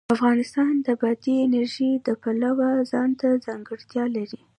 [0.15, 4.41] افغانستان د بادي انرژي د پلوه ځانته ځانګړتیا لري.